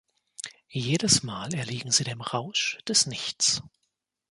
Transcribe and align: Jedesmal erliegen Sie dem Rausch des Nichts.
Jedesmal 0.71 1.53
erliegen 1.53 1.91
Sie 1.91 2.03
dem 2.03 2.21
Rausch 2.21 2.79
des 2.87 3.05
Nichts. 3.05 3.61